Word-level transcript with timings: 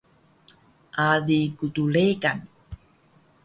Ali 1.05 1.37
gdregan 1.59 2.39